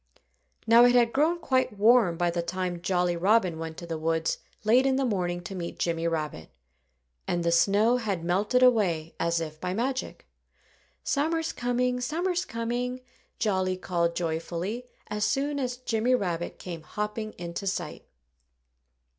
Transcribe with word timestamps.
Now, 0.65 0.83
it 0.85 0.95
had 0.95 1.13
grown 1.13 1.37
quite 1.39 1.77
warm 1.77 2.17
by 2.17 2.31
the 2.31 2.41
time 2.41 2.81
Jolly 2.81 3.15
Robin 3.15 3.59
went 3.59 3.77
to 3.77 3.85
the 3.85 3.99
woods 3.99 4.39
late 4.63 4.87
in 4.87 4.95
the 4.95 5.05
morning 5.05 5.43
to 5.43 5.53
meet 5.53 5.77
Jimmy 5.77 6.07
Rabbit. 6.07 6.49
And 7.27 7.43
the 7.43 7.51
snow 7.51 7.97
had 7.97 8.23
melted 8.25 8.63
away 8.63 9.13
as 9.19 9.39
if 9.39 9.61
by 9.61 9.75
magic. 9.75 10.25
"Summer's 11.03 11.53
coming! 11.53 12.01
Summer's 12.01 12.45
coming!" 12.45 13.01
Jolly 13.37 13.77
called 13.77 14.15
joyfully 14.15 14.87
as 15.07 15.23
soon 15.23 15.59
as 15.59 15.77
Jimmy 15.77 16.15
Rabbit 16.15 16.57
came 16.57 16.81
hopping 16.81 17.33
into 17.37 17.67
sight. 17.67 18.03